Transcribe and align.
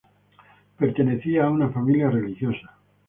Pertenecía 0.79 1.43
a 1.45 1.51
una 1.51 1.69
familia 1.69 2.09
religiosa. 2.09 2.75